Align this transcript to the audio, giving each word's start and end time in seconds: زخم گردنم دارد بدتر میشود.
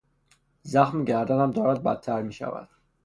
زخم 0.63 1.05
گردنم 1.05 1.51
دارد 1.51 1.83
بدتر 1.83 2.21
میشود. 2.21 2.69